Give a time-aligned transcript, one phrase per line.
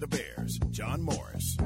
[0.00, 1.56] The Bears, John Morris.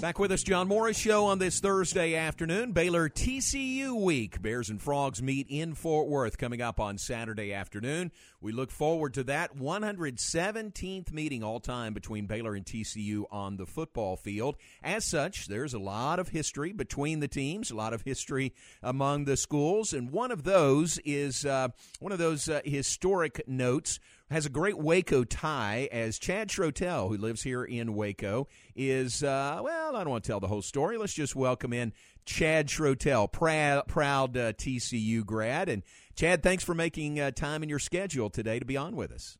[0.00, 2.72] Back with us, John Morris Show on this Thursday afternoon.
[2.72, 4.40] Baylor TCU week.
[4.40, 8.10] Bears and Frogs meet in Fort Worth coming up on Saturday afternoon.
[8.40, 13.66] We look forward to that 117th meeting all time between Baylor and TCU on the
[13.66, 14.56] football field.
[14.82, 19.26] As such, there's a lot of history between the teams, a lot of history among
[19.26, 21.68] the schools, and one of those is uh,
[22.00, 24.00] one of those uh, historic notes
[24.32, 29.60] has a great Waco tie as Chad Schrotel, who lives here in Waco, is, uh,
[29.62, 30.96] well, I don't want to tell the whole story.
[30.96, 31.92] Let's just welcome in
[32.24, 35.68] Chad Schrotel, proud, proud uh, TCU grad.
[35.68, 35.82] And
[36.16, 39.38] Chad, thanks for making uh, time in your schedule today to be on with us.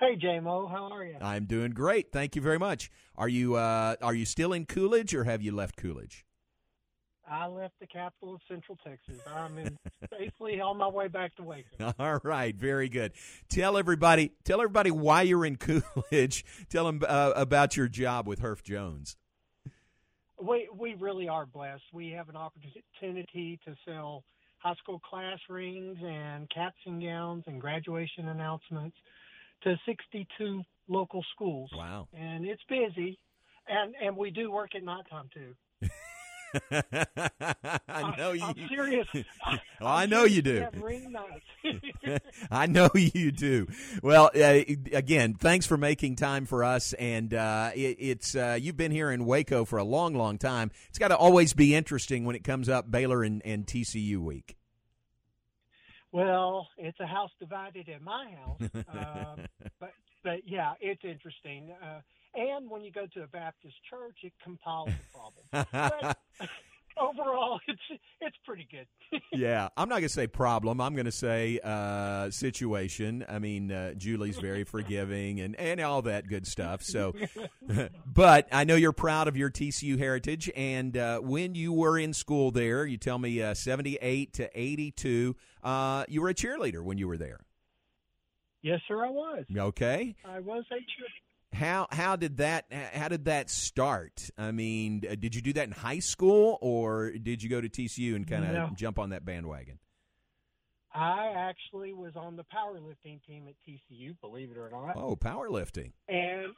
[0.00, 1.16] Hey, JMO, how are you?
[1.20, 2.10] I'm doing great.
[2.10, 2.90] Thank you very much.
[3.16, 6.26] Are you uh, are you still in Coolidge or have you left Coolidge?
[7.30, 9.20] I left the capital of Central Texas.
[9.26, 9.78] I'm in
[10.18, 11.94] safely on my way back to Waco.
[11.98, 13.12] All right, very good.
[13.48, 15.56] Tell everybody, tell everybody why you're in
[16.12, 16.44] Coolidge.
[16.68, 19.16] Tell them uh, about your job with Herff Jones.
[20.42, 21.84] We we really are blessed.
[21.92, 24.24] We have an opportunity to sell
[24.58, 28.96] high school class rings and caps and gowns and graduation announcements
[29.62, 31.70] to 62 local schools.
[31.74, 33.18] Wow, and it's busy,
[33.68, 35.54] and and we do work at nighttime too.
[37.88, 38.44] I know you.
[38.44, 39.08] I'm serious.
[39.14, 39.24] well,
[39.82, 40.66] I know you do.
[42.50, 43.66] I know you do.
[44.02, 44.60] Well, uh,
[44.92, 46.92] again, thanks for making time for us.
[46.94, 50.70] And uh, it, it's uh, you've been here in Waco for a long, long time.
[50.88, 54.56] It's got to always be interesting when it comes up Baylor and, and TCU week.
[56.12, 59.46] Well, it's a house divided in my house, um,
[59.80, 59.90] but
[60.22, 61.72] but yeah, it's interesting.
[62.34, 65.66] And when you go to a Baptist church, it compiles the problem.
[65.72, 66.18] but
[66.96, 69.20] overall, it's it's pretty good.
[69.32, 70.80] yeah, I'm not going to say problem.
[70.80, 73.24] I'm going to say uh, situation.
[73.28, 76.82] I mean, uh, Julie's very forgiving and and all that good stuff.
[76.82, 77.14] So,
[78.06, 80.50] but I know you're proud of your TCU heritage.
[80.56, 85.36] And uh, when you were in school there, you tell me uh, 78 to 82.
[85.62, 87.40] Uh, you were a cheerleader when you were there.
[88.62, 89.44] Yes, sir, I was.
[89.54, 90.16] Okay.
[90.24, 94.30] I was a cheerleader how how did that how did that start?
[94.36, 98.14] I mean, did you do that in high school or did you go to TCU
[98.14, 98.70] and kind of no.
[98.76, 99.78] jump on that bandwagon?
[100.94, 104.96] I actually was on the powerlifting team at TCU, believe it or not.
[104.96, 105.90] Oh, powerlifting.
[106.08, 106.54] And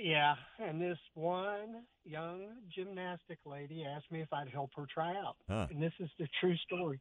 [0.00, 5.36] yeah, and this one young gymnastic lady asked me if I'd help her try out.
[5.48, 5.66] Huh.
[5.70, 7.00] And this is the true story.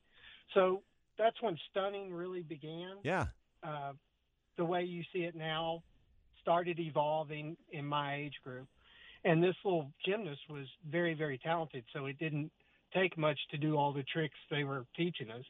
[0.55, 0.81] So
[1.17, 2.95] that's when stunning really began.
[3.03, 3.27] Yeah.
[3.63, 3.91] Uh,
[4.57, 5.83] the way you see it now,
[6.41, 8.67] started evolving in my age group.
[9.25, 12.51] And this little gymnast was very, very talented, so it didn't
[12.93, 15.43] take much to do all the tricks they were teaching us.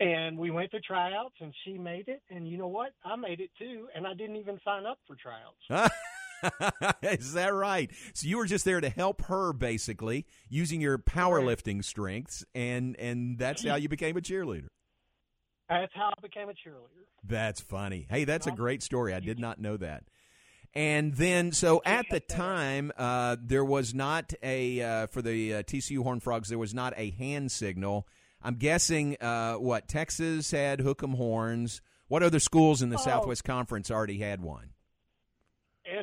[0.00, 2.22] And we went to tryouts, and she made it.
[2.30, 2.92] And you know what?
[3.04, 5.92] I made it too, and I didn't even sign up for tryouts.
[7.02, 7.90] Is that right?
[8.14, 13.38] So you were just there to help her, basically, using your powerlifting strengths, and and
[13.38, 14.68] that's how you became a cheerleader.
[15.68, 17.04] That's how I became a cheerleader.
[17.24, 18.06] That's funny.
[18.08, 19.12] Hey, that's a great story.
[19.12, 20.04] I did not know that.
[20.74, 25.62] And then, so at the time, uh, there was not a uh, for the uh,
[25.62, 26.48] TCU Horn Frogs.
[26.48, 28.06] There was not a hand signal.
[28.42, 31.80] I'm guessing uh, what Texas had hook'em horns.
[32.06, 33.02] What other schools in the oh.
[33.02, 34.70] Southwest Conference already had one?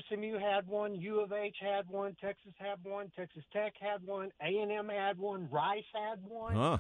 [0.09, 0.96] SMU had one.
[0.96, 2.16] U of H had one.
[2.20, 3.12] Texas had one.
[3.16, 4.31] Texas Tech had one.
[4.42, 5.48] A and M had one.
[5.52, 6.56] Rice had one.
[6.56, 6.78] Huh?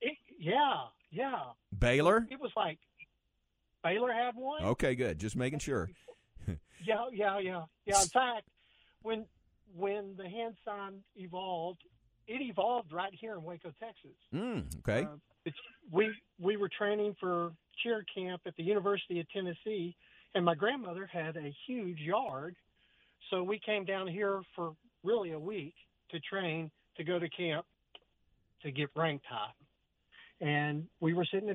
[0.00, 1.40] It, yeah, yeah.
[1.78, 2.26] Baylor.
[2.30, 2.78] It was like
[3.82, 4.64] Baylor had one.
[4.64, 5.18] Okay, good.
[5.18, 5.90] Just making sure.
[6.48, 8.00] yeah, yeah, yeah, yeah.
[8.00, 8.48] In fact,
[9.02, 9.26] when
[9.76, 11.82] when the hand sign evolved,
[12.26, 14.16] it evolved right here in Waco, Texas.
[14.32, 15.06] Mm, okay.
[15.06, 15.50] Uh,
[15.90, 17.52] we we were training for
[17.82, 19.94] cheer camp at the University of Tennessee,
[20.34, 22.56] and my grandmother had a huge yard,
[23.30, 25.74] so we came down here for really a week
[26.10, 27.66] to train to go to camp
[28.62, 29.50] to get rank high.
[30.40, 31.48] And we were sitting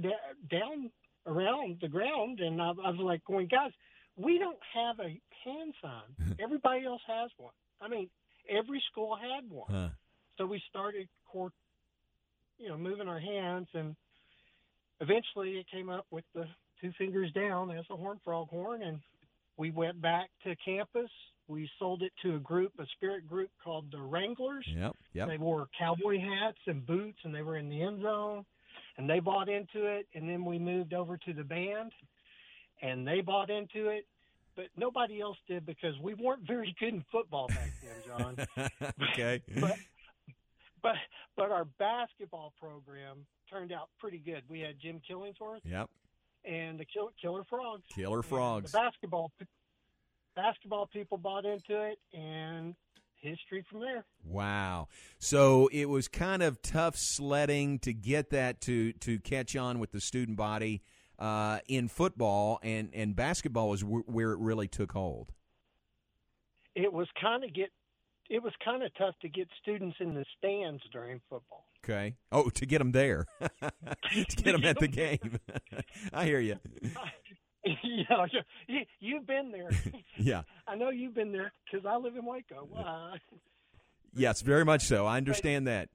[0.50, 0.92] down
[1.26, 3.72] around the ground, and I, I was like going, guys,
[4.18, 6.36] we don't have a hand sign.
[6.40, 7.54] Everybody else has one.
[7.82, 8.10] I mean,
[8.50, 9.72] every school had one.
[9.72, 9.90] Huh.
[10.38, 11.54] So we started, court,
[12.58, 13.96] you know, moving our hands, and
[15.02, 16.46] eventually it came up with the
[16.82, 19.00] two fingers down as a horn frog horn, and
[19.58, 21.10] we went back to campus.
[21.48, 24.66] We sold it to a group, a spirit group called the Wranglers.
[24.68, 25.28] Yep, yep.
[25.28, 28.46] They wore cowboy hats and boots, and they were in the end zone
[29.00, 31.94] and they bought into it and then we moved over to the band
[32.82, 34.06] and they bought into it.
[34.58, 38.70] But nobody else did because we weren't very good in football back then john.
[39.14, 39.42] Okay.
[39.60, 39.78] But
[40.84, 40.96] but
[41.38, 44.44] but our basketball program turned out pretty good.
[44.50, 45.90] We had jim killingsworth yep.
[46.44, 47.84] and the Kill, Killer Frogs.
[47.96, 48.72] Killer And Frogs.
[48.74, 49.32] The basketball
[50.36, 52.76] basketball people bought into it, and
[53.22, 54.06] history from there.
[54.24, 54.88] Wow.
[55.20, 59.92] So it was kind of tough sledding to get that to to catch on with
[59.92, 60.82] the student body
[61.18, 65.34] uh, in football, and and basketball was w- where it really took hold.
[66.76, 67.70] It was kind of get.
[68.30, 71.66] It was kind of tough to get students in the stands during football.
[71.84, 72.16] Okay.
[72.32, 75.40] Oh, to get them there, to get them at the game.
[76.14, 76.58] I hear you.
[78.10, 78.26] yeah,
[78.68, 79.70] you, you've been there.
[80.18, 80.42] Yeah.
[80.68, 82.68] I know you've been there because I live in Waco.
[82.78, 83.18] Uh,
[84.14, 85.06] Yes, very much so.
[85.06, 85.90] I understand that.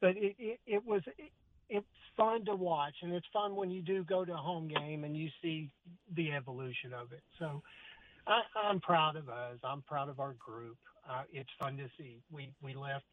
[0.00, 1.32] but it, it, it was it,
[1.68, 1.86] it's
[2.16, 5.16] fun to watch, and it's fun when you do go to a home game and
[5.16, 5.70] you see
[6.14, 7.22] the evolution of it.
[7.38, 7.62] So
[8.26, 9.58] I, I'm proud of us.
[9.64, 10.78] I'm proud of our group.
[11.08, 12.18] Uh, it's fun to see.
[12.30, 13.04] We we left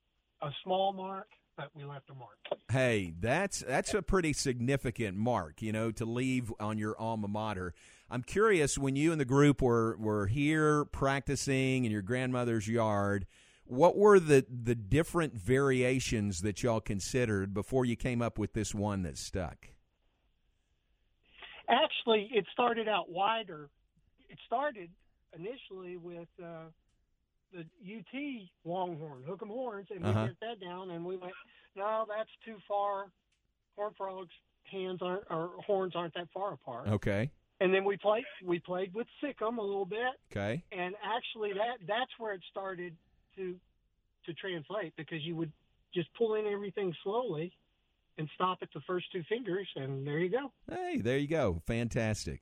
[0.41, 1.27] a small mark,
[1.57, 2.37] but we left a mark.
[2.71, 7.73] Hey, that's that's a pretty significant mark, you know, to leave on your alma mater.
[8.09, 13.25] I'm curious when you and the group were were here practicing in your grandmother's yard,
[13.65, 18.73] what were the the different variations that y'all considered before you came up with this
[18.73, 19.69] one that stuck?
[21.67, 23.69] Actually, it started out wider.
[24.29, 24.89] It started
[25.33, 26.65] initially with uh,
[27.55, 27.65] the
[27.97, 30.27] UT Longhorn, Hook 'em Horns, and we Uh-huh.
[30.27, 31.33] get that down, and we went,
[31.75, 33.11] no, that's too far.
[33.75, 36.87] Horn frogs' hands aren't or horns aren't that far apart.
[36.87, 37.31] Okay.
[37.59, 40.63] And then we played we played with Sic 'em a little bit, Okay.
[40.71, 42.97] and actually that that's where it started
[43.35, 43.59] to
[44.25, 45.51] to translate because you would
[45.93, 47.55] just pull in everything slowly
[48.17, 50.51] and stop at the first two fingers, and there you go.
[50.69, 51.61] Hey, there you go.
[51.67, 52.41] Fantastic.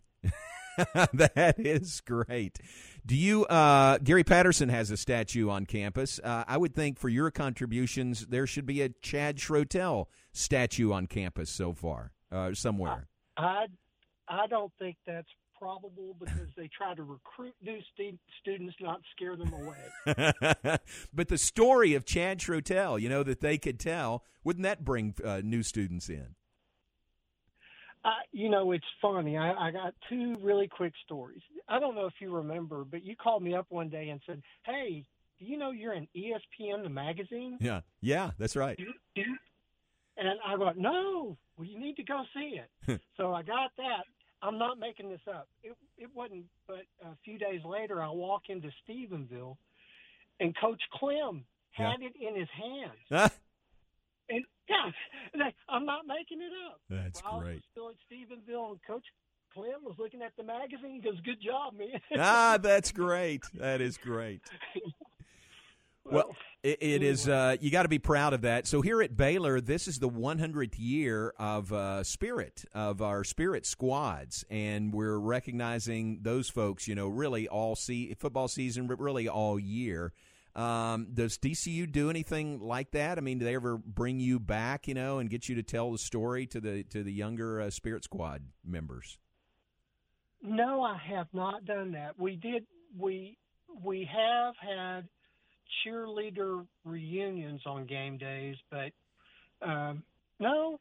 [1.13, 2.59] that is great.
[3.05, 6.19] Do you uh Gary Patterson has a statue on campus.
[6.23, 11.07] Uh, I would think for your contributions there should be a Chad Schrotel statue on
[11.07, 12.11] campus so far.
[12.31, 13.07] Uh, somewhere.
[13.37, 13.67] I
[14.27, 15.27] I don't think that's
[15.63, 20.33] probable because they try to recruit new stu- students, not scare them away.
[21.13, 25.15] but the story of Chad Schrotel, you know, that they could tell, wouldn't that bring
[25.23, 26.35] uh, new students in?
[28.05, 29.37] I, you know, it's funny.
[29.37, 31.41] I, I got two really quick stories.
[31.69, 34.41] I don't know if you remember, but you called me up one day and said,
[34.65, 35.05] "Hey,
[35.39, 37.81] do you know you're in ESPN the magazine?" Yeah.
[38.01, 38.77] Yeah, that's right.
[40.17, 42.95] And I go, "No, well, you need to go see it." Hmm.
[43.15, 44.03] so I got that.
[44.41, 45.47] I'm not making this up.
[45.63, 49.55] It it wasn't, but a few days later, I walk into Stephenville,
[50.41, 53.31] and Coach Clem had it in his hands.
[54.29, 54.91] And yeah,
[55.69, 56.79] I'm not making it up.
[56.89, 57.63] that's Well, I was great.
[57.71, 59.05] still at Stephenville, and Coach
[59.53, 60.95] Clem was looking at the magazine.
[60.95, 63.43] He goes, "Good job, man." ah, that's great.
[63.55, 64.41] That is great.
[66.05, 67.29] Well, it, it is.
[67.29, 68.67] Uh, you got to be proud of that.
[68.67, 73.65] So here at Baylor, this is the 100th year of uh, Spirit of our Spirit
[73.65, 76.87] squads, and we're recognizing those folks.
[76.87, 80.11] You know, really all see football season, but really all year.
[80.55, 83.17] Um, does TCU do anything like that?
[83.17, 85.91] I mean, do they ever bring you back, you know, and get you to tell
[85.91, 89.17] the story to the to the younger uh, Spirit Squad members?
[90.43, 92.19] No, I have not done that.
[92.19, 92.65] We did.
[92.99, 93.37] We
[93.83, 95.07] we have had
[95.85, 98.91] cheerleader reunions on game days, but
[99.67, 100.03] um,
[100.39, 100.79] no,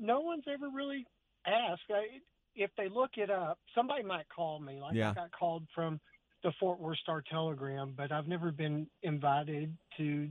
[0.00, 1.06] no one's ever really
[1.46, 1.82] asked.
[1.90, 2.20] I,
[2.56, 4.80] if they look it up, somebody might call me.
[4.80, 5.10] Like Yeah.
[5.10, 6.00] I got called from
[6.42, 10.28] the Fort Worth Star Telegram, but I've never been invited to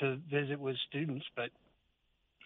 [0.00, 1.24] to visit with students.
[1.34, 1.50] But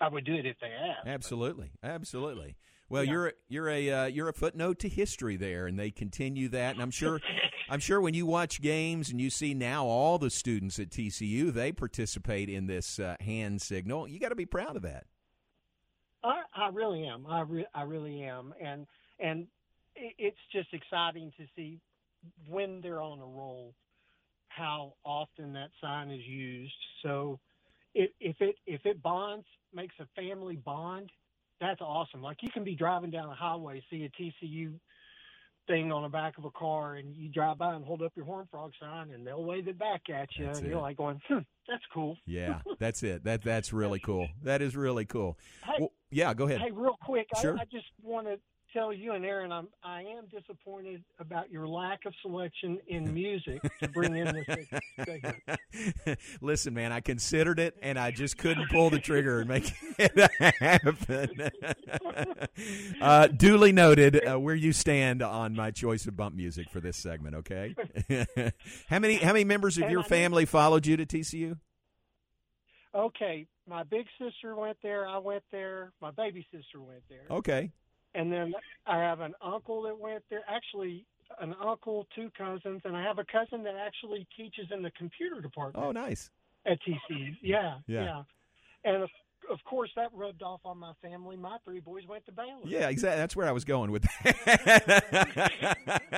[0.01, 1.07] I would do it if they asked.
[1.07, 2.57] Absolutely, absolutely.
[2.89, 3.11] Well, Yeah.
[3.13, 6.75] you're you're a uh, you're a footnote to history there, and they continue that.
[6.75, 7.21] And I'm sure,
[7.71, 11.53] I'm sure when you watch games and you see now all the students at TCU,
[11.53, 14.09] they participate in this uh, hand signal.
[14.09, 15.07] You got to be proud of that.
[16.23, 17.27] I, I really am.
[17.27, 18.87] I, re- I really am, and
[19.19, 19.47] and
[19.97, 21.79] it's just exciting to see
[22.49, 23.75] when they're on a roll,
[24.49, 26.75] how often that sign is used.
[27.03, 27.39] So,
[27.95, 31.11] if if it if it bonds, makes a family bond,
[31.61, 32.23] that's awesome.
[32.23, 34.75] Like you can be driving down the highway, see a TCU
[35.67, 38.25] thing on the back of a car, and you drive by and hold up your
[38.25, 41.21] horn frog sign, and they'll wave it back at you, That's and you're like going,
[41.29, 43.25] hmm, "That's cool." Yeah, that's it.
[43.25, 44.29] That that's really cool.
[44.43, 45.39] That is really cool.
[45.65, 46.61] Hey, Well, yeah, go ahead.
[46.61, 47.57] Hey, real quick, Sure.
[47.57, 48.39] I, I just want to
[48.73, 53.61] tell you and Aaron, I'm I am disappointed about your lack of selection in music
[53.81, 54.67] to bring in this
[55.05, 56.19] segment.
[56.41, 60.55] Listen, man, I considered it and I just couldn't pull the trigger and make it
[60.61, 61.51] happen.
[63.01, 66.97] uh, duly noted uh, where you stand on my choice of bump music for this
[66.97, 67.35] segment.
[67.37, 67.75] Okay,
[68.89, 71.59] how many how many members of And your I know- family followed you to TCU?
[72.93, 75.07] Okay, my big sister went there.
[75.07, 75.93] I went there.
[76.03, 77.23] My baby sister went there.
[77.31, 77.71] Okay.
[78.15, 78.53] And then
[78.87, 80.43] I have an uncle that went there.
[80.49, 81.05] Actually,
[81.41, 85.41] an uncle, two cousins, and I have a cousin that actually teaches in the computer
[85.41, 86.31] department Oh, nice.
[86.67, 87.37] at TCU.
[87.41, 88.05] Yeah, Yeah.
[88.05, 88.23] yeah.
[88.85, 89.11] And of,
[89.51, 91.37] of course, that rubbed off on my family.
[91.37, 92.61] My three boys went to Baylor.
[92.65, 93.19] Yeah, exactly.
[93.19, 95.53] That's where I was going with that.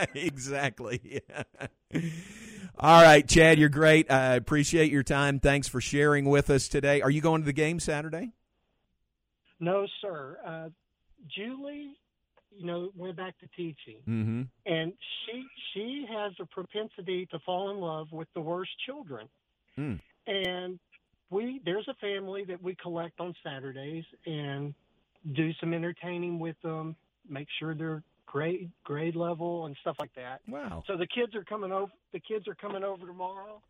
[0.14, 1.20] exactly.
[2.78, 4.10] All right, Chad, you're great.
[4.10, 5.38] I appreciate your time.
[5.40, 7.02] Thanks for sharing with us today.
[7.02, 8.32] Are you going to the game Saturday?
[9.60, 10.38] No, sir.
[10.44, 10.68] Uh,
[11.28, 11.96] Julie,
[12.50, 14.42] you know, went back to teaching, Mm-hmm.
[14.66, 14.92] and
[15.26, 19.28] she she has a propensity to fall in love with the worst children.
[19.76, 19.94] Hmm.
[20.26, 20.78] And
[21.30, 24.74] we there's a family that we collect on Saturdays and
[25.34, 26.96] do some entertaining with them,
[27.28, 30.40] make sure they're grade grade level and stuff like that.
[30.48, 30.82] Wow.
[30.86, 31.92] So the kids are coming over.
[32.12, 33.60] The kids are coming over tomorrow,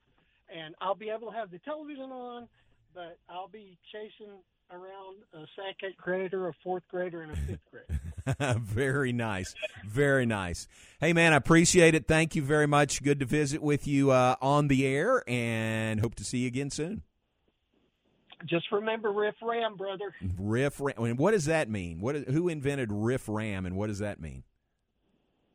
[0.55, 2.49] and I'll be able to have the television on,
[2.95, 4.33] but I'll be chasing
[4.73, 8.59] around a second grader, a fourth grader, and a fifth grader.
[8.61, 9.55] very nice.
[9.87, 10.67] Very nice.
[11.01, 12.07] Hey, man, I appreciate it.
[12.07, 13.03] Thank you very much.
[13.03, 16.71] Good to visit with you uh, on the air, and hope to see you again
[16.71, 17.03] soon.
[18.47, 20.13] Just remember Riff Ram, brother.
[20.39, 20.95] Riff Ram.
[20.99, 22.01] I mean, what does that mean?
[22.01, 22.17] What?
[22.17, 24.43] Is, who invented Riff Ram, and what does that mean?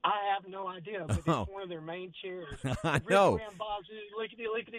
[0.06, 1.42] I have no idea, but Oh.
[1.42, 2.46] it's one of their main chairs.
[2.84, 3.38] I Riff know.
[3.38, 4.78] Ram Bob's lickety lickety.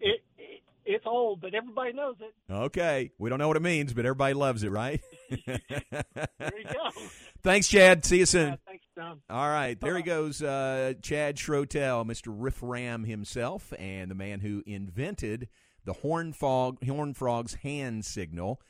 [0.00, 2.34] It, it it's old, but everybody knows it.
[2.52, 5.00] Okay, we don't know what it means, but everybody loves it, right?
[5.46, 6.90] There you go.
[7.42, 8.04] Thanks, Chad.
[8.04, 8.54] See you soon.
[8.54, 9.20] Uh, thanks, Tom.
[9.30, 12.34] All right, there he goes, uh, Chad Schrotel, Mr.
[12.36, 15.48] Riff Ram himself, and the man who invented
[15.84, 18.60] the Horn, Frog, Horn Frog's hand signal,